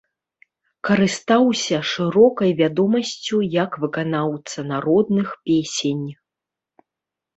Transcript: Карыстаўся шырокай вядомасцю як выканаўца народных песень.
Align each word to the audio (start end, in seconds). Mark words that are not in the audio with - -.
Карыстаўся 0.87 1.77
шырокай 1.91 2.51
вядомасцю 2.63 3.37
як 3.59 3.71
выканаўца 3.87 4.59
народных 4.73 5.27
песень. 5.51 6.05